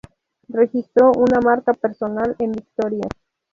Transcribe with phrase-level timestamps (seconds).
[0.49, 3.11] Registró una marca personal en victorias.